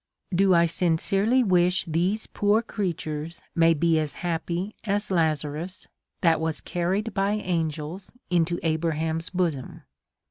Do 0.33 0.55
I 0.55 0.65
sincerely 0.65 1.43
wish 1.43 1.85
these 1.85 2.25
poor 2.25 2.63
creatures 2.63 3.39
may 3.53 3.75
be 3.75 3.99
as 3.99 4.15
happy 4.15 4.73
as 4.83 5.11
Lazarus, 5.11 5.87
that 6.21 6.39
was 6.41 6.59
carried 6.59 7.13
by 7.13 7.33
angels 7.33 8.11
into 8.31 8.59
Abraham's 8.63 9.29
bosom 9.29 9.83